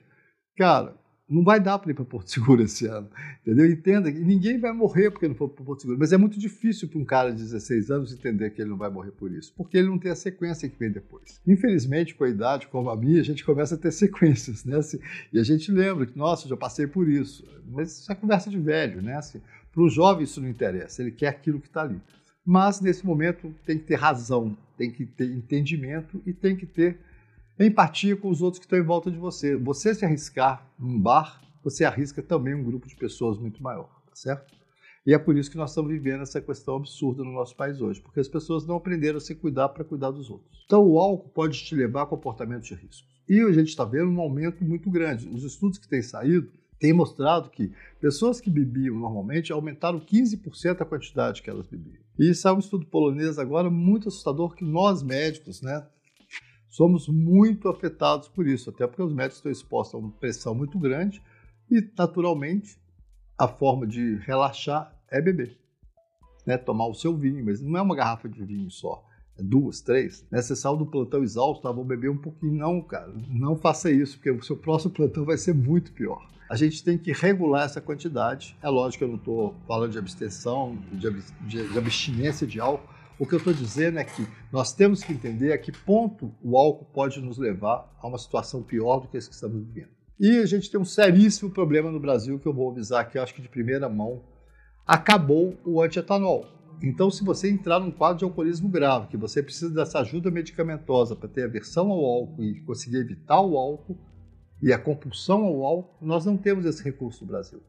Cara, 0.57 0.95
não 1.29 1.45
vai 1.45 1.61
dar 1.61 1.79
para 1.79 1.91
ir 1.91 1.95
para 1.95 2.05
Porto 2.05 2.31
Seguro 2.31 2.63
esse 2.63 2.87
ano, 2.87 3.09
entendeu? 3.43 3.71
Entenda 3.71 4.11
que 4.11 4.19
ninguém 4.19 4.59
vai 4.59 4.73
morrer 4.73 5.11
porque 5.11 5.29
não 5.29 5.35
for 5.35 5.49
para 5.49 5.65
Porto 5.65 5.83
Seguro, 5.83 5.99
mas 5.99 6.13
é 6.13 6.17
muito 6.17 6.39
difícil 6.39 6.89
para 6.89 6.99
um 6.99 7.05
cara 7.05 7.31
de 7.31 7.43
16 7.43 7.91
anos 7.91 8.13
entender 8.13 8.51
que 8.51 8.63
ele 8.63 8.71
não 8.71 8.79
vai 8.79 8.89
morrer 8.89 9.11
por 9.11 9.31
isso, 9.31 9.53
porque 9.55 9.77
ele 9.77 9.89
não 9.89 9.99
tem 9.99 10.11
a 10.11 10.17
sequência 10.17 10.69
que 10.69 10.79
vem 10.79 10.91
depois. 10.91 11.39
Infelizmente, 11.47 12.15
com 12.15 12.25
a 12.25 12.29
idade 12.29 12.67
como 12.69 12.89
a 12.89 12.97
minha, 12.97 13.21
a 13.21 13.25
gente 13.25 13.45
começa 13.45 13.75
a 13.75 13.79
ter 13.79 13.93
sequências, 13.93 14.65
né? 14.65 14.79
Assim, 14.79 14.99
e 15.31 15.39
a 15.39 15.43
gente 15.43 15.71
lembra 15.71 16.07
que, 16.07 16.17
nossa, 16.17 16.47
eu 16.47 16.51
já 16.51 16.57
passei 16.57 16.87
por 16.87 17.09
isso, 17.09 17.45
mas 17.71 17.99
isso 17.99 18.11
é 18.11 18.15
conversa 18.15 18.49
de 18.49 18.59
velho, 18.59 19.03
né? 19.03 19.17
Assim, 19.17 19.43
para 19.71 19.83
o 19.83 19.89
jovem 19.91 20.25
isso 20.25 20.41
não 20.41 20.49
interessa, 20.49 21.03
ele 21.03 21.11
quer 21.11 21.29
aquilo 21.29 21.61
que 21.61 21.67
está 21.67 21.83
ali. 21.83 22.01
Mas 22.51 22.81
nesse 22.81 23.05
momento 23.05 23.55
tem 23.67 23.77
que 23.77 23.85
ter 23.85 23.97
razão, 23.97 24.57
tem 24.75 24.91
que 24.91 25.05
ter 25.05 25.31
entendimento 25.31 26.23
e 26.25 26.33
tem 26.33 26.57
que 26.57 26.65
ter 26.65 26.99
empatia 27.61 28.17
com 28.17 28.31
os 28.31 28.41
outros 28.41 28.59
que 28.59 28.65
estão 28.65 28.79
em 28.79 28.83
volta 28.83 29.11
de 29.11 29.19
você. 29.19 29.55
Você 29.55 29.95
se 29.95 30.03
arriscar 30.03 30.67
num 30.79 30.99
bar, 30.99 31.43
você 31.63 31.85
arrisca 31.85 32.23
também 32.23 32.55
um 32.55 32.65
grupo 32.65 32.89
de 32.89 32.97
pessoas 32.97 33.37
muito 33.37 33.63
maior, 33.63 33.91
tá 34.07 34.17
certo? 34.17 34.55
E 35.05 35.13
é 35.13 35.19
por 35.19 35.37
isso 35.37 35.51
que 35.51 35.59
nós 35.59 35.73
estamos 35.73 35.91
vivendo 35.91 36.23
essa 36.23 36.41
questão 36.41 36.77
absurda 36.77 37.23
no 37.23 37.33
nosso 37.33 37.55
país 37.55 37.83
hoje, 37.83 38.01
porque 38.01 38.19
as 38.19 38.29
pessoas 38.29 38.67
não 38.67 38.77
aprenderam 38.77 39.19
a 39.19 39.21
se 39.21 39.35
cuidar 39.35 39.69
para 39.69 39.85
cuidar 39.85 40.11
dos 40.11 40.31
outros. 40.31 40.65
Então 40.65 40.83
o 40.83 40.99
álcool 40.99 41.29
pode 41.29 41.63
te 41.63 41.75
levar 41.75 42.05
a 42.05 42.07
comportamentos 42.07 42.67
de 42.67 42.75
risco. 42.75 43.07
E 43.29 43.43
a 43.43 43.53
gente 43.53 43.69
está 43.69 43.85
vendo 43.85 44.11
um 44.11 44.21
aumento 44.23 44.65
muito 44.65 44.91
grande. 44.91 45.29
Os 45.29 45.45
estudos 45.45 45.77
que 45.77 45.87
têm 45.87 46.01
saído 46.01 46.51
têm 46.79 46.93
mostrado 46.93 47.51
que 47.51 47.73
pessoas 48.01 48.41
que 48.41 48.51
bebiam 48.51 48.97
normalmente 48.97 49.53
aumentaram 49.53 50.01
15% 50.01 50.81
a 50.81 50.85
quantidade 50.85 51.43
que 51.43 51.51
elas 51.51 51.67
bebiam. 51.67 52.03
E 52.19 52.31
isso 52.31 52.47
é 52.47 52.53
um 52.53 52.59
estudo 52.59 52.87
polonês 52.87 53.39
agora 53.39 53.71
muito 53.71 54.09
assustador 54.09 54.55
que 54.55 54.65
nós 54.65 55.03
médicos, 55.03 55.61
né, 55.63 55.87
somos 56.69 57.09
muito 57.09 57.69
afetados 57.69 58.29
por 58.29 58.47
isso, 58.47 58.71
até 58.71 58.87
porque 58.87 59.03
os 59.03 59.13
médicos 59.13 59.39
estão 59.39 59.51
expostos 59.51 59.95
a 59.95 59.99
uma 59.99 60.13
pressão 60.13 60.55
muito 60.55 60.79
grande 60.79 61.23
e, 61.71 61.83
naturalmente, 61.97 62.79
a 63.37 63.49
forma 63.49 63.87
de 63.87 64.17
relaxar 64.17 64.95
é 65.11 65.21
beber. 65.21 65.59
Né? 66.47 66.57
Tomar 66.57 66.87
o 66.87 66.95
seu 66.95 67.17
vinho, 67.17 67.45
mas 67.45 67.61
não 67.61 67.77
é 67.79 67.83
uma 67.83 67.97
garrafa 67.97 68.29
de 68.29 68.45
vinho 68.45 68.71
só, 68.71 69.05
é 69.37 69.43
duas, 69.43 69.81
três. 69.81 70.27
Né? 70.31 70.41
Você 70.41 70.57
saiu 70.57 70.77
do 70.77 70.87
plantão 70.87 71.23
exausto, 71.23 71.67
ah, 71.69 71.73
vou 71.73 71.85
beber 71.85 72.11
um 72.11 72.17
pouquinho. 72.17 72.55
Não, 72.55 72.81
cara, 72.83 73.13
não 73.29 73.57
faça 73.57 73.91
isso, 73.91 74.17
porque 74.17 74.31
o 74.31 74.43
seu 74.43 74.57
próximo 74.57 74.93
plantão 74.93 75.25
vai 75.25 75.37
ser 75.37 75.55
muito 75.55 75.93
pior. 75.93 76.21
A 76.49 76.57
gente 76.57 76.83
tem 76.83 76.97
que 76.97 77.13
regular 77.13 77.65
essa 77.65 77.81
quantidade. 77.81 78.57
É 78.63 78.69
lógico 78.69 78.99
que 78.99 79.05
eu 79.05 79.09
não 79.09 79.17
estou 79.17 79.55
falando 79.67 79.93
de 79.93 79.99
abstenção, 79.99 80.79
de, 80.93 81.11
de, 81.47 81.69
de 81.69 81.79
abstinência 81.79 82.47
de 82.47 82.59
álcool, 82.59 82.89
o 83.19 83.27
que 83.27 83.35
eu 83.35 83.39
estou 83.39 83.53
dizendo 83.53 83.99
é 83.99 84.05
que 84.05 84.27
nós 84.53 84.73
temos 84.73 85.03
que 85.03 85.13
entender 85.13 85.53
a 85.53 85.59
que 85.59 85.73
ponto 85.73 86.33
o 86.41 86.57
álcool 86.57 86.85
pode 86.85 87.21
nos 87.21 87.37
levar 87.37 87.93
a 88.01 88.07
uma 88.07 88.17
situação 88.17 88.63
pior 88.63 89.01
do 89.01 89.09
que 89.09 89.17
essa 89.17 89.29
que 89.29 89.35
estamos 89.35 89.61
vivendo. 89.67 89.91
E 90.21 90.39
a 90.39 90.47
gente 90.47 90.71
tem 90.71 90.81
um 90.81 90.85
seríssimo 90.85 91.51
problema 91.51 91.91
no 91.91 91.99
Brasil 91.99 92.39
que 92.39 92.47
eu 92.47 92.55
vou 92.55 92.71
avisar 92.71 93.01
aqui, 93.01 93.19
acho 93.19 93.35
que 93.35 93.43
de 93.43 93.49
primeira 93.49 93.89
mão. 93.89 94.23
Acabou 94.87 95.59
o 95.65 95.83
antietanol. 95.83 96.47
Então, 96.81 97.11
se 97.11 97.25
você 97.25 97.51
entrar 97.51 97.81
num 97.81 97.91
quadro 97.91 98.19
de 98.19 98.25
alcoolismo 98.25 98.69
grave, 98.69 99.09
que 99.09 99.17
você 99.17 99.43
precisa 99.43 99.75
dessa 99.75 99.99
ajuda 99.99 100.31
medicamentosa 100.31 101.17
para 101.17 101.29
ter 101.29 101.45
aversão 101.45 101.91
ao 101.91 102.05
álcool 102.05 102.45
e 102.45 102.61
conseguir 102.61 102.99
evitar 102.99 103.41
o 103.41 103.57
álcool 103.57 103.99
e 104.63 104.73
a 104.73 104.79
compulsão 104.79 105.45
ao 105.45 105.65
álcool, 105.65 106.07
nós 106.07 106.25
não 106.25 106.37
temos 106.37 106.65
esse 106.65 106.83
recurso 106.83 107.25
no 107.25 107.31
Brasil. 107.31 107.63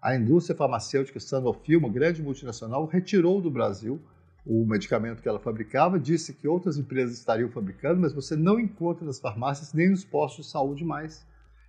A 0.00 0.16
indústria 0.16 0.56
farmacêutica 0.56 1.20
Sanofi, 1.20 1.76
uma 1.76 1.88
grande 1.88 2.22
multinacional, 2.22 2.86
retirou 2.86 3.40
do 3.40 3.50
Brasil 3.50 4.00
o 4.44 4.66
medicamento 4.66 5.22
que 5.22 5.28
ela 5.28 5.38
fabricava, 5.38 6.00
disse 6.00 6.34
que 6.34 6.48
outras 6.48 6.76
empresas 6.76 7.16
estariam 7.16 7.48
fabricando, 7.48 8.00
mas 8.00 8.12
você 8.12 8.34
não 8.34 8.58
encontra 8.58 9.04
nas 9.04 9.20
farmácias 9.20 9.72
nem 9.72 9.90
nos 9.90 10.04
postos 10.04 10.46
de 10.46 10.50
saúde 10.50 10.84
mais 10.84 11.24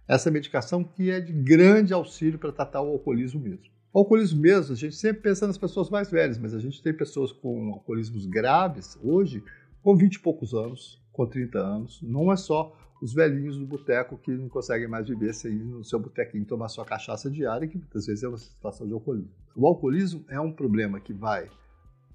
essa 0.08 0.32
medicação 0.32 0.84
que 0.84 1.12
é 1.12 1.20
de 1.20 1.32
grande 1.32 1.94
auxílio 1.94 2.40
para 2.40 2.52
tratar 2.52 2.82
o 2.82 2.90
alcoolismo 2.90 3.40
mesmo. 3.40 3.72
O 3.94 4.00
alcoolismo 4.00 4.42
mesmo, 4.42 4.74
a 4.74 4.76
gente 4.76 4.96
sempre 4.96 5.22
pensa 5.22 5.46
nas 5.46 5.58
pessoas 5.58 5.90
mais 5.90 6.10
velhas, 6.10 6.40
mas 6.40 6.54
a 6.54 6.60
gente 6.60 6.82
tem 6.82 6.92
pessoas 6.92 7.32
com 7.32 7.74
alcoolismos 7.74 8.26
graves 8.26 8.98
hoje, 9.04 9.44
com 9.84 9.96
20 9.96 10.16
e 10.16 10.20
poucos 10.20 10.54
anos, 10.54 11.00
com 11.12 11.28
30 11.28 11.60
anos. 11.60 12.02
Não 12.02 12.32
é 12.32 12.36
só 12.36 12.76
os 13.04 13.14
velhinhos 13.14 13.58
do 13.58 13.66
boteco 13.66 14.18
que 14.18 14.32
não 14.32 14.48
conseguem 14.48 14.88
mais 14.88 15.10
viver 15.10 15.34
sem 15.34 15.52
ir 15.52 15.66
no 15.66 15.84
seu 15.84 16.00
botequinho 16.00 16.46
tomar 16.46 16.70
sua 16.70 16.86
cachaça 16.86 17.30
diária, 17.30 17.68
que 17.68 17.78
muitas 17.78 18.06
vezes 18.06 18.24
é 18.24 18.30
uma 18.30 18.38
situação 18.38 18.88
de 18.88 18.94
alcoolismo. 18.94 19.30
O 19.54 19.68
alcoolismo 19.68 20.24
é 20.30 20.40
um 20.40 20.54
problema 20.54 21.02
que 21.02 21.12
vai 21.12 21.50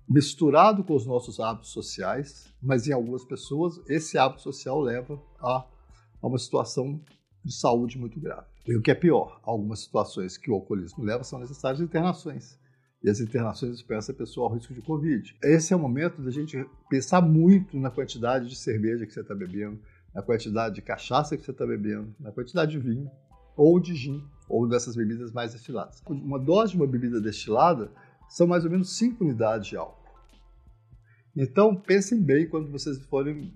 misturado 0.09 0.83
com 0.83 0.95
os 0.95 1.05
nossos 1.05 1.41
hábitos 1.41 1.73
sociais, 1.73 2.51
mas 2.63 2.89
em 2.89 2.95
algumas 2.95 3.23
pessoas 3.23 3.79
esse 3.87 4.17
hábito 4.17 4.41
social 4.41 4.81
leva 4.81 5.23
a, 5.39 5.67
a 6.23 6.27
uma 6.27 6.39
situação 6.39 6.99
de 7.45 7.55
saúde 7.55 7.99
muito 7.99 8.19
grave. 8.19 8.47
E 8.67 8.75
o 8.75 8.81
que 8.81 8.91
é 8.91 8.95
pior, 8.95 9.43
algumas 9.43 9.81
situações 9.81 10.39
que 10.39 10.51
o 10.51 10.55
alcoolismo 10.55 11.05
leva 11.05 11.23
são 11.23 11.39
necessárias 11.39 11.83
internações. 11.83 12.59
E 13.05 13.11
as 13.11 13.21
internações 13.21 13.75
expressam 13.75 14.15
a 14.15 14.19
pessoa 14.19 14.49
ao 14.49 14.55
risco 14.55 14.73
de 14.73 14.81
Covid. 14.81 15.37
Esse 15.43 15.75
é 15.75 15.77
o 15.77 15.79
momento 15.79 16.23
da 16.23 16.31
gente 16.31 16.67
pensar 16.89 17.21
muito 17.21 17.79
na 17.79 17.91
quantidade 17.91 18.49
de 18.49 18.57
cerveja 18.57 19.07
que 19.07 19.13
você 19.13 19.21
está 19.21 19.35
bebendo, 19.35 19.79
na 20.19 20.23
quantidade 20.23 20.75
de 20.75 20.83
cachaça 20.83 21.37
que 21.37 21.45
você 21.45 21.53
está 21.53 21.65
bebendo, 21.65 22.13
na 22.19 22.33
quantidade 22.33 22.73
de 22.73 22.79
vinho, 22.81 23.09
ou 23.57 23.79
de 23.79 23.95
gin, 23.95 24.21
ou 24.49 24.67
dessas 24.67 24.97
bebidas 24.97 25.31
mais 25.31 25.53
destiladas. 25.53 26.03
Uma 26.09 26.41
dose 26.41 26.73
de 26.73 26.77
uma 26.77 26.89
bebida 26.89 27.21
destilada 27.21 27.89
são 28.29 28.45
mais 28.45 28.65
ou 28.65 28.71
menos 28.71 28.97
5 28.97 29.23
unidades 29.23 29.69
de 29.69 29.77
álcool. 29.77 30.09
Então, 31.37 31.73
pensem 31.73 32.21
bem 32.21 32.49
quando 32.49 32.69
vocês 32.69 32.99
forem 33.03 33.55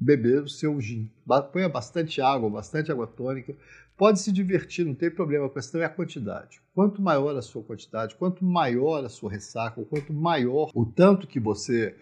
beber 0.00 0.42
o 0.42 0.48
seu 0.48 0.80
gin. 0.80 1.08
Ponha 1.52 1.68
bastante 1.68 2.20
água, 2.20 2.50
bastante 2.50 2.90
água 2.90 3.06
tônica. 3.06 3.56
Pode 3.96 4.18
se 4.18 4.32
divertir, 4.32 4.84
não 4.84 4.96
tem 4.96 5.12
problema. 5.12 5.46
A 5.46 5.50
questão 5.50 5.80
é 5.80 5.84
a 5.84 5.88
quantidade. 5.88 6.60
Quanto 6.74 7.00
maior 7.00 7.36
a 7.36 7.42
sua 7.42 7.62
quantidade, 7.62 8.16
quanto 8.16 8.44
maior 8.44 9.04
a 9.04 9.08
sua 9.08 9.30
ressaca, 9.30 9.84
quanto 9.84 10.12
maior 10.12 10.72
o 10.74 10.84
tanto 10.84 11.28
que 11.28 11.38
você 11.38 11.94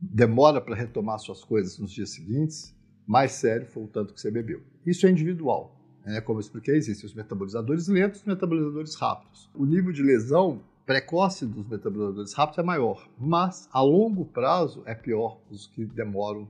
demora 0.00 0.60
para 0.60 0.76
retomar 0.76 1.18
suas 1.18 1.42
coisas 1.42 1.76
nos 1.80 1.90
dias 1.90 2.10
seguintes, 2.10 2.78
mais 3.10 3.32
sério 3.32 3.66
foi 3.66 3.82
o 3.82 3.88
tanto 3.88 4.14
que 4.14 4.20
você 4.20 4.30
bebeu. 4.30 4.62
Isso 4.86 5.04
é 5.04 5.10
individual. 5.10 5.74
Né? 6.06 6.20
Como 6.20 6.38
eu 6.38 6.40
expliquei, 6.40 6.76
existem 6.76 7.08
os 7.08 7.12
metabolizadores 7.12 7.88
lentos 7.88 8.20
e 8.20 8.22
os 8.22 8.26
metabolizadores 8.28 8.94
rápidos. 8.94 9.50
O 9.52 9.66
nível 9.66 9.92
de 9.92 10.00
lesão 10.00 10.60
precoce 10.86 11.44
dos 11.44 11.66
metabolizadores 11.66 12.32
rápidos 12.32 12.60
é 12.60 12.62
maior, 12.62 13.10
mas 13.18 13.68
a 13.72 13.82
longo 13.82 14.24
prazo 14.24 14.84
é 14.86 14.94
pior 14.94 15.40
os 15.50 15.66
que 15.66 15.84
demoram 15.86 16.48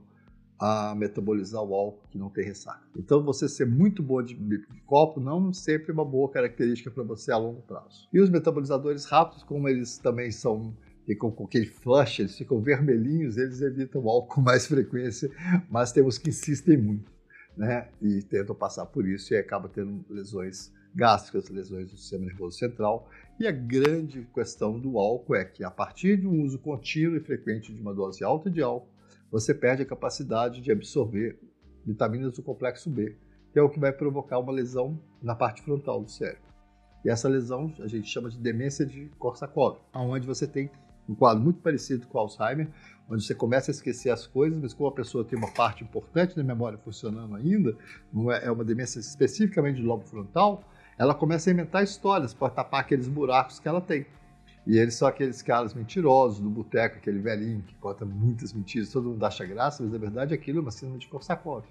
a 0.59 0.93
metabolizar 0.93 1.63
o 1.63 1.73
álcool 1.73 2.07
que 2.11 2.19
não 2.19 2.29
tem 2.29 2.45
ressaca. 2.45 2.83
Então, 2.95 3.23
você 3.23 3.49
ser 3.49 3.65
muito 3.65 4.03
bom 4.03 4.21
de, 4.21 4.35
de 4.35 4.63
copo 4.85 5.19
não 5.19 5.51
sempre 5.51 5.89
é 5.89 5.93
uma 5.93 6.05
boa 6.05 6.29
característica 6.29 6.91
para 6.91 7.01
você 7.01 7.31
a 7.31 7.37
longo 7.37 7.63
prazo. 7.63 8.07
E 8.13 8.19
os 8.19 8.29
metabolizadores 8.29 9.05
rápidos, 9.05 9.41
como 9.41 9.67
eles 9.67 9.97
também 9.97 10.29
são 10.29 10.77
ficam 11.05 11.31
com 11.31 11.45
aquele 11.45 11.65
flush, 11.65 12.19
eles 12.19 12.37
ficam 12.37 12.61
vermelhinhos, 12.61 13.37
eles 13.37 13.61
evitam 13.61 14.01
o 14.01 14.09
álcool 14.09 14.35
com 14.35 14.41
mais 14.41 14.65
frequência, 14.67 15.29
mas 15.69 15.91
temos 15.91 16.17
que 16.17 16.29
insistem 16.29 16.77
muito, 16.77 17.11
né? 17.57 17.89
E 18.01 18.21
tentam 18.21 18.55
passar 18.55 18.85
por 18.85 19.07
isso 19.07 19.33
e 19.33 19.37
acaba 19.37 19.67
tendo 19.67 20.05
lesões 20.09 20.71
gástricas, 20.93 21.49
lesões 21.49 21.89
do 21.89 21.97
sistema 21.97 22.25
nervoso 22.25 22.57
central. 22.57 23.09
E 23.39 23.47
a 23.47 23.51
grande 23.51 24.27
questão 24.33 24.79
do 24.79 24.97
álcool 24.99 25.35
é 25.35 25.45
que, 25.45 25.63
a 25.63 25.71
partir 25.71 26.17
de 26.17 26.27
um 26.27 26.43
uso 26.43 26.59
contínuo 26.59 27.17
e 27.17 27.21
frequente 27.21 27.73
de 27.73 27.81
uma 27.81 27.93
dose 27.93 28.23
alta 28.23 28.49
de 28.49 28.61
álcool, 28.61 28.89
você 29.31 29.53
perde 29.53 29.81
a 29.83 29.85
capacidade 29.85 30.61
de 30.61 30.71
absorver 30.71 31.39
vitaminas 31.85 32.33
do 32.33 32.43
complexo 32.43 32.89
B, 32.89 33.15
que 33.51 33.57
é 33.57 33.61
o 33.61 33.69
que 33.69 33.79
vai 33.79 33.91
provocar 33.91 34.39
uma 34.39 34.51
lesão 34.51 34.99
na 35.21 35.33
parte 35.33 35.61
frontal 35.61 36.03
do 36.03 36.11
cérebro. 36.11 36.51
E 37.03 37.09
essa 37.09 37.27
lesão 37.27 37.73
a 37.79 37.87
gente 37.87 38.07
chama 38.07 38.29
de 38.29 38.37
demência 38.37 38.85
de 38.85 39.09
Korsakoff, 39.17 39.81
onde 39.93 40.27
você 40.27 40.45
tem 40.45 40.69
um 41.11 41.15
quadro 41.15 41.43
muito 41.43 41.59
parecido 41.59 42.07
com 42.07 42.17
Alzheimer, 42.17 42.69
onde 43.09 43.23
você 43.23 43.35
começa 43.35 43.69
a 43.69 43.73
esquecer 43.73 44.09
as 44.09 44.25
coisas, 44.25 44.57
mas 44.59 44.73
como 44.73 44.89
a 44.89 44.93
pessoa 44.93 45.23
tem 45.23 45.37
uma 45.37 45.51
parte 45.51 45.83
importante 45.83 46.35
da 46.35 46.43
memória 46.43 46.77
funcionando 46.77 47.35
ainda, 47.35 47.75
não 48.11 48.31
é, 48.31 48.45
é 48.45 48.51
uma 48.51 48.63
demência 48.63 48.99
especificamente 48.99 49.81
do 49.81 49.87
lobo 49.87 50.05
frontal, 50.05 50.63
ela 50.97 51.13
começa 51.13 51.49
a 51.49 51.53
inventar 51.53 51.83
histórias 51.83 52.33
para 52.33 52.49
tapar 52.49 52.81
aqueles 52.81 53.07
buracos 53.07 53.59
que 53.59 53.67
ela 53.67 53.81
tem. 53.81 54.05
E 54.65 54.77
eles 54.77 54.93
são 54.93 55.07
aqueles 55.07 55.41
caras 55.41 55.73
mentirosos 55.73 56.39
do 56.39 56.49
boteco, 56.49 56.97
aquele 56.97 57.19
velhinho 57.19 57.63
que 57.63 57.73
conta 57.75 58.05
muitas 58.05 58.53
mentiras, 58.53 58.91
todo 58.91 59.09
mundo 59.09 59.25
acha 59.25 59.43
graça, 59.45 59.81
mas 59.83 59.91
na 59.91 59.97
verdade 59.97 60.33
aquilo 60.33 60.59
é 60.59 60.61
uma 60.61 60.71
síndrome 60.71 60.99
de 60.99 61.07
Korsakoff. 61.07 61.67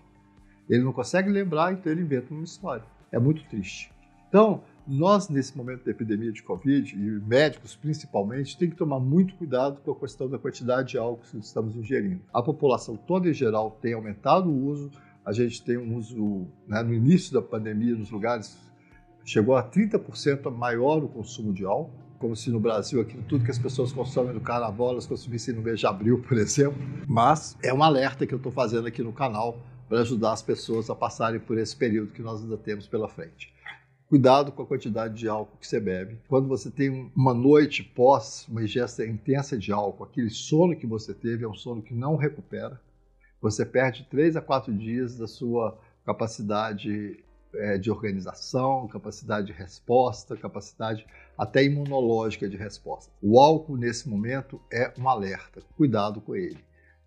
Ele 0.69 0.83
não 0.83 0.93
consegue 0.93 1.31
lembrar, 1.31 1.73
então 1.73 1.91
ele 1.91 2.03
inventa 2.03 2.35
uma 2.35 2.45
história. 2.45 2.85
É 3.11 3.19
muito 3.19 3.43
triste. 3.49 3.93
Então, 4.29 4.63
nós, 4.91 5.29
nesse 5.29 5.57
momento 5.57 5.85
da 5.85 5.93
epidemia 5.93 6.33
de 6.33 6.43
Covid, 6.43 6.97
e 6.97 6.99
médicos 6.99 7.77
principalmente, 7.77 8.59
tem 8.59 8.69
que 8.69 8.75
tomar 8.75 8.99
muito 8.99 9.37
cuidado 9.37 9.81
com 9.83 9.93
a 9.93 9.95
questão 9.95 10.29
da 10.29 10.37
quantidade 10.37 10.91
de 10.91 10.99
álcool 10.99 11.23
que 11.31 11.39
estamos 11.39 11.77
ingerindo. 11.77 12.21
A 12.35 12.43
população 12.43 12.97
toda 12.97 13.29
em 13.29 13.33
geral 13.33 13.79
tem 13.81 13.93
aumentado 13.93 14.51
o 14.51 14.67
uso, 14.67 14.91
a 15.25 15.33
gente 15.33 15.63
tem 15.63 15.79
um 15.79 15.97
uso, 15.97 16.49
né, 16.67 16.83
no 16.83 16.93
início 16.93 17.33
da 17.33 17.41
pandemia, 17.41 17.95
nos 17.95 18.11
lugares 18.11 18.59
chegou 19.25 19.55
a 19.55 19.63
30% 19.63 20.51
maior 20.51 21.05
o 21.05 21.09
consumo 21.09 21.53
de 21.53 21.65
álcool, 21.65 21.93
como 22.19 22.35
se 22.35 22.51
no 22.51 22.59
Brasil 22.59 23.01
aquilo 23.01 23.23
tudo 23.23 23.45
que 23.45 23.51
as 23.51 23.59
pessoas 23.59 23.93
consomem 23.93 24.35
no 24.35 24.41
carnaval 24.41 24.91
elas 24.91 25.07
consumissem 25.07 25.55
no 25.55 25.63
mês 25.63 25.79
de 25.79 25.87
abril, 25.87 26.21
por 26.21 26.37
exemplo. 26.37 26.79
Mas 27.07 27.57
é 27.63 27.73
um 27.73 27.83
alerta 27.83 28.27
que 28.27 28.35
eu 28.35 28.39
estou 28.39 28.51
fazendo 28.51 28.89
aqui 28.89 29.03
no 29.05 29.13
canal 29.13 29.57
para 29.89 30.01
ajudar 30.01 30.33
as 30.33 30.43
pessoas 30.43 30.91
a 30.91 30.97
passarem 30.97 31.39
por 31.39 31.57
esse 31.57 31.77
período 31.77 32.13
que 32.13 32.23
nós 32.23 32.43
ainda 32.43 32.57
temos 32.57 32.89
pela 32.89 33.09
frente. 33.09 33.53
Cuidado 34.11 34.51
com 34.51 34.65
a 34.65 34.67
quantidade 34.67 35.15
de 35.15 35.29
álcool 35.29 35.57
que 35.57 35.69
você 35.69 35.79
bebe. 35.79 36.19
Quando 36.27 36.49
você 36.49 36.69
tem 36.69 37.13
uma 37.15 37.33
noite 37.33 37.85
pós 37.85 38.45
uma 38.49 38.61
ingesta 38.61 39.07
intensa 39.07 39.57
de 39.57 39.71
álcool, 39.71 40.03
aquele 40.03 40.31
sono 40.31 40.75
que 40.75 40.85
você 40.85 41.15
teve 41.15 41.45
é 41.45 41.49
um 41.49 41.55
sono 41.55 41.81
que 41.81 41.95
não 41.95 42.17
recupera. 42.17 42.81
Você 43.41 43.65
perde 43.65 44.05
3 44.11 44.35
a 44.35 44.41
4 44.41 44.75
dias 44.77 45.17
da 45.17 45.29
sua 45.29 45.79
capacidade 46.05 47.23
é, 47.55 47.79
de 47.79 47.89
organização, 47.89 48.89
capacidade 48.89 49.47
de 49.47 49.53
resposta, 49.53 50.37
capacidade 50.37 51.07
até 51.39 51.63
imunológica 51.63 52.49
de 52.49 52.57
resposta. 52.57 53.13
O 53.23 53.39
álcool, 53.39 53.77
nesse 53.77 54.09
momento, 54.09 54.61
é 54.73 54.93
um 54.99 55.09
alerta. 55.09 55.63
Cuidado 55.77 56.21
com 56.21 56.35
ele. 56.35 56.59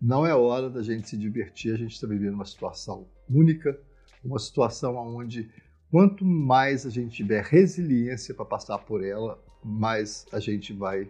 Não 0.02 0.26
é 0.26 0.34
hora 0.34 0.70
da 0.70 0.82
gente 0.82 1.10
se 1.10 1.18
divertir, 1.18 1.74
a 1.74 1.78
gente 1.78 1.96
está 1.96 2.08
vivendo 2.08 2.36
uma 2.36 2.46
situação 2.46 3.06
única, 3.30 3.78
uma 4.24 4.40
situação 4.40 4.96
onde 4.96 5.52
quanto 5.94 6.26
mais 6.26 6.88
a 6.88 6.90
gente 6.90 7.18
tiver 7.18 7.44
resiliência 7.44 8.34
para 8.34 8.44
passar 8.44 8.80
por 8.80 9.04
ela, 9.04 9.40
mais 9.64 10.26
a 10.34 10.40
gente 10.40 10.74
vai 10.74 11.08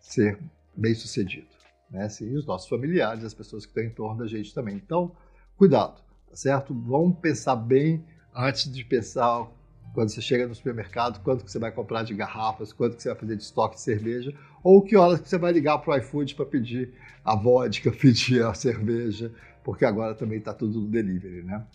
ser 0.00 0.38
bem 0.74 0.94
sucedido. 0.94 1.48
Né? 1.90 2.04
Assim, 2.04 2.30
e 2.30 2.34
os 2.34 2.46
nossos 2.46 2.66
familiares, 2.66 3.22
as 3.22 3.34
pessoas 3.34 3.66
que 3.66 3.72
estão 3.72 3.84
em 3.84 3.90
torno 3.90 4.20
da 4.20 4.26
gente 4.26 4.54
também. 4.54 4.74
Então, 4.74 5.14
cuidado, 5.54 6.02
tá 6.30 6.34
certo? 6.34 6.72
Vamos 6.72 7.18
pensar 7.18 7.56
bem 7.56 8.06
antes 8.34 8.72
de 8.72 8.82
pensar 8.86 9.46
quando 9.92 10.08
você 10.08 10.22
chega 10.22 10.48
no 10.48 10.54
supermercado, 10.54 11.22
quanto 11.22 11.44
que 11.44 11.52
você 11.52 11.58
vai 11.58 11.70
comprar 11.70 12.02
de 12.02 12.14
garrafas, 12.14 12.72
quanto 12.72 12.96
que 12.96 13.02
você 13.02 13.10
vai 13.10 13.18
fazer 13.18 13.36
de 13.36 13.42
estoque 13.42 13.74
de 13.74 13.82
cerveja, 13.82 14.34
ou 14.64 14.80
que 14.80 14.96
horas 14.96 15.20
que 15.20 15.28
você 15.28 15.36
vai 15.36 15.52
ligar 15.52 15.76
para 15.76 15.92
o 15.92 15.98
iFood 15.98 16.34
para 16.36 16.46
pedir 16.46 16.94
a 17.22 17.36
vodka, 17.36 17.92
pedir 18.00 18.42
a 18.46 18.54
cerveja, 18.54 19.30
porque 19.62 19.84
agora 19.84 20.14
também 20.14 20.38
está 20.38 20.54
tudo 20.54 20.80
no 20.80 20.88
delivery, 20.88 21.42
né? 21.42 21.66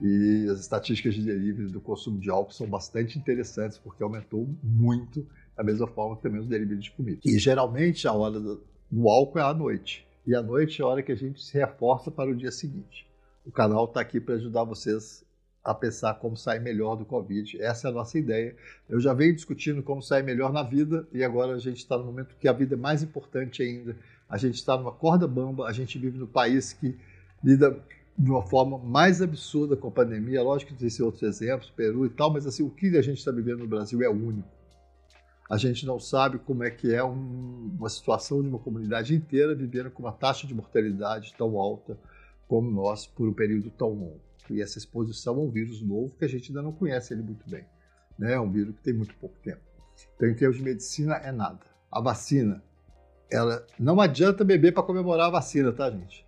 E 0.00 0.46
as 0.50 0.60
estatísticas 0.60 1.14
de 1.14 1.22
delivery 1.22 1.68
do 1.68 1.80
consumo 1.80 2.18
de 2.18 2.30
álcool 2.30 2.52
são 2.52 2.66
bastante 2.66 3.18
interessantes, 3.18 3.78
porque 3.78 4.02
aumentou 4.02 4.48
muito, 4.62 5.26
da 5.56 5.62
mesma 5.62 5.86
forma 5.86 6.16
que 6.16 6.22
também 6.22 6.40
os 6.40 6.46
delivery 6.46 6.80
de 6.80 6.90
comida. 6.92 7.20
E 7.24 7.38
geralmente 7.38 8.08
a 8.08 8.12
hora 8.12 8.40
do, 8.40 8.62
do 8.90 9.08
álcool 9.08 9.38
é 9.38 9.42
à 9.42 9.52
noite, 9.52 10.06
e 10.26 10.34
à 10.34 10.42
noite 10.42 10.80
é 10.80 10.84
a 10.84 10.88
hora 10.88 11.02
que 11.02 11.12
a 11.12 11.16
gente 11.16 11.42
se 11.42 11.58
reforça 11.58 12.10
para 12.10 12.30
o 12.30 12.34
dia 12.34 12.50
seguinte. 12.50 13.06
O 13.44 13.50
canal 13.50 13.84
está 13.84 14.00
aqui 14.00 14.20
para 14.20 14.36
ajudar 14.36 14.64
vocês 14.64 15.24
a 15.64 15.74
pensar 15.74 16.14
como 16.14 16.36
sair 16.36 16.60
melhor 16.60 16.96
do 16.96 17.04
Covid. 17.04 17.60
Essa 17.60 17.88
é 17.88 17.90
a 17.90 17.94
nossa 17.94 18.18
ideia. 18.18 18.56
Eu 18.88 19.00
já 19.00 19.12
venho 19.14 19.34
discutindo 19.34 19.82
como 19.82 20.02
sair 20.02 20.22
melhor 20.22 20.52
na 20.52 20.62
vida 20.62 21.06
e 21.12 21.22
agora 21.22 21.54
a 21.54 21.58
gente 21.58 21.78
está 21.78 21.96
no 21.96 22.04
momento 22.04 22.36
que 22.38 22.48
a 22.48 22.52
vida 22.52 22.74
é 22.74 22.78
mais 22.78 23.02
importante 23.02 23.62
ainda. 23.62 23.96
A 24.28 24.36
gente 24.36 24.54
está 24.54 24.76
numa 24.76 24.92
corda 24.92 25.28
bamba, 25.28 25.66
a 25.66 25.72
gente 25.72 25.98
vive 25.98 26.18
no 26.18 26.26
país 26.26 26.72
que 26.72 26.96
lida 27.44 27.78
de 28.18 28.30
uma 28.30 28.42
forma 28.42 28.78
mais 28.78 29.22
absurda 29.22 29.76
com 29.76 29.88
a 29.88 29.90
pandemia. 29.90 30.42
Lógico 30.42 30.74
que 30.74 30.82
existem 30.82 31.04
outros 31.04 31.22
exemplos, 31.22 31.70
Peru 31.70 32.06
e 32.06 32.10
tal, 32.10 32.32
mas 32.32 32.46
assim, 32.46 32.62
o 32.62 32.70
que 32.70 32.96
a 32.96 33.02
gente 33.02 33.18
está 33.18 33.30
vivendo 33.30 33.60
no 33.60 33.68
Brasil 33.68 34.02
é 34.02 34.08
único. 34.08 34.48
A 35.50 35.56
gente 35.56 35.84
não 35.84 35.98
sabe 35.98 36.38
como 36.38 36.64
é 36.64 36.70
que 36.70 36.94
é 36.94 37.04
um, 37.04 37.74
uma 37.78 37.88
situação 37.88 38.42
de 38.42 38.48
uma 38.48 38.58
comunidade 38.58 39.14
inteira 39.14 39.54
vivendo 39.54 39.90
com 39.90 40.02
uma 40.02 40.12
taxa 40.12 40.46
de 40.46 40.54
mortalidade 40.54 41.34
tão 41.36 41.58
alta 41.58 41.98
como 42.48 42.70
nós 42.70 43.06
por 43.06 43.28
um 43.28 43.32
período 43.32 43.70
tão 43.70 43.88
longo 43.88 44.32
e 44.50 44.60
essa 44.60 44.78
exposição 44.78 45.34
a 45.36 45.38
um 45.38 45.50
vírus 45.50 45.80
novo 45.82 46.14
que 46.16 46.24
a 46.24 46.28
gente 46.28 46.50
ainda 46.50 46.62
não 46.62 46.72
conhece 46.72 47.14
ele 47.14 47.22
muito 47.22 47.48
bem. 47.48 47.64
Né? 48.18 48.34
É 48.34 48.40
um 48.40 48.50
vírus 48.50 48.74
que 48.76 48.82
tem 48.82 48.92
muito 48.92 49.14
pouco 49.16 49.36
tempo. 49.42 49.60
Então, 50.16 50.28
em 50.28 50.34
termos 50.34 50.56
de 50.56 50.62
medicina, 50.62 51.16
é 51.16 51.32
nada. 51.32 51.60
A 51.90 52.00
vacina 52.00 52.62
ela 53.30 53.66
não 53.78 54.00
adianta 54.00 54.44
beber 54.44 54.72
para 54.72 54.82
comemorar 54.82 55.28
a 55.28 55.30
vacina, 55.30 55.72
tá, 55.72 55.90
gente? 55.90 56.26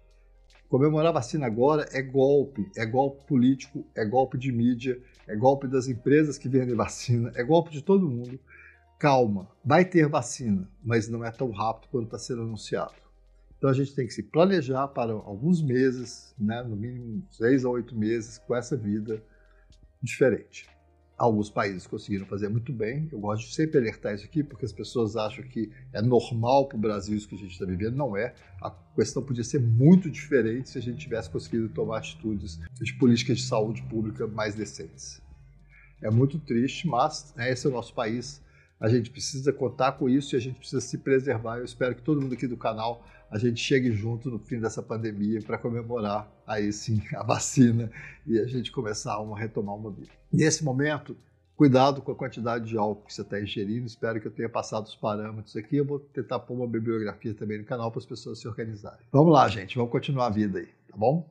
Comemorar 0.74 1.12
vacina 1.12 1.46
agora 1.46 1.88
é 1.92 2.02
golpe, 2.02 2.68
é 2.76 2.84
golpe 2.84 3.24
político, 3.28 3.86
é 3.94 4.04
golpe 4.04 4.36
de 4.36 4.50
mídia, 4.50 5.00
é 5.24 5.36
golpe 5.36 5.68
das 5.68 5.86
empresas 5.86 6.36
que 6.36 6.48
vendem 6.48 6.74
vacina, 6.74 7.30
é 7.36 7.44
golpe 7.44 7.70
de 7.70 7.80
todo 7.80 8.10
mundo. 8.10 8.40
Calma, 8.98 9.48
vai 9.64 9.84
ter 9.84 10.08
vacina, 10.08 10.68
mas 10.82 11.08
não 11.08 11.24
é 11.24 11.30
tão 11.30 11.52
rápido 11.52 11.88
quanto 11.92 12.06
está 12.06 12.18
sendo 12.18 12.42
anunciado. 12.42 12.96
Então 13.56 13.70
a 13.70 13.72
gente 13.72 13.94
tem 13.94 14.04
que 14.04 14.12
se 14.12 14.24
planejar 14.24 14.88
para 14.88 15.12
alguns 15.12 15.62
meses, 15.62 16.34
né, 16.36 16.60
no 16.64 16.74
mínimo 16.74 17.24
seis 17.30 17.64
a 17.64 17.70
oito 17.70 17.94
meses, 17.94 18.38
com 18.38 18.56
essa 18.56 18.76
vida 18.76 19.22
diferente. 20.02 20.68
Alguns 21.16 21.48
países 21.48 21.86
conseguiram 21.86 22.26
fazer 22.26 22.48
muito 22.48 22.72
bem. 22.72 23.08
Eu 23.12 23.20
gosto 23.20 23.46
de 23.46 23.54
sempre 23.54 23.78
alertar 23.78 24.14
isso 24.14 24.24
aqui, 24.24 24.42
porque 24.42 24.64
as 24.64 24.72
pessoas 24.72 25.14
acham 25.14 25.44
que 25.44 25.70
é 25.92 26.02
normal 26.02 26.66
para 26.66 26.76
o 26.76 26.80
Brasil 26.80 27.16
isso 27.16 27.28
que 27.28 27.36
a 27.36 27.38
gente 27.38 27.52
está 27.52 27.64
vivendo. 27.64 27.94
Não 27.94 28.16
é. 28.16 28.34
A 28.60 28.70
questão 28.96 29.22
podia 29.22 29.44
ser 29.44 29.60
muito 29.60 30.10
diferente 30.10 30.70
se 30.70 30.78
a 30.78 30.82
gente 30.82 30.98
tivesse 30.98 31.30
conseguido 31.30 31.68
tomar 31.68 31.98
atitudes 31.98 32.58
de 32.80 32.94
políticas 32.94 33.38
de 33.38 33.44
saúde 33.44 33.82
pública 33.82 34.26
mais 34.26 34.56
decentes. 34.56 35.22
É 36.02 36.10
muito 36.10 36.38
triste, 36.38 36.88
mas 36.88 37.32
né, 37.36 37.52
esse 37.52 37.64
é 37.66 37.70
o 37.70 37.72
nosso 37.72 37.94
país. 37.94 38.42
A 38.80 38.88
gente 38.88 39.08
precisa 39.08 39.52
contar 39.52 39.92
com 39.92 40.08
isso 40.08 40.34
e 40.34 40.36
a 40.36 40.40
gente 40.40 40.58
precisa 40.58 40.80
se 40.80 40.98
preservar. 40.98 41.58
Eu 41.58 41.64
espero 41.64 41.94
que 41.94 42.02
todo 42.02 42.20
mundo 42.20 42.34
aqui 42.34 42.48
do 42.48 42.56
canal 42.56 43.06
a 43.34 43.38
gente 43.38 43.60
chegue 43.60 43.90
junto 43.90 44.30
no 44.30 44.38
fim 44.38 44.60
dessa 44.60 44.80
pandemia 44.80 45.42
para 45.42 45.58
comemorar 45.58 46.30
aí 46.46 46.72
sim 46.72 47.02
a 47.16 47.24
vacina 47.24 47.90
e 48.24 48.38
a 48.38 48.46
gente 48.46 48.70
começar 48.70 49.14
a 49.14 49.36
retomar 49.36 49.74
uma 49.74 49.90
vida. 49.90 50.08
Nesse 50.32 50.62
momento, 50.62 51.16
cuidado 51.56 52.00
com 52.00 52.12
a 52.12 52.14
quantidade 52.14 52.66
de 52.66 52.78
álcool 52.78 53.04
que 53.04 53.12
você 53.12 53.22
está 53.22 53.40
ingerindo. 53.40 53.86
Espero 53.86 54.20
que 54.20 54.28
eu 54.28 54.30
tenha 54.30 54.48
passado 54.48 54.86
os 54.86 54.94
parâmetros 54.94 55.56
aqui. 55.56 55.78
Eu 55.78 55.84
vou 55.84 55.98
tentar 55.98 56.38
pôr 56.38 56.54
uma 56.54 56.68
bibliografia 56.68 57.34
também 57.34 57.58
no 57.58 57.64
canal 57.64 57.90
para 57.90 57.98
as 57.98 58.06
pessoas 58.06 58.38
se 58.38 58.46
organizarem. 58.46 59.04
Vamos 59.10 59.32
lá, 59.32 59.48
gente. 59.48 59.74
Vamos 59.74 59.90
continuar 59.90 60.26
a 60.26 60.30
vida 60.30 60.60
aí, 60.60 60.68
tá 60.88 60.96
bom? 60.96 61.20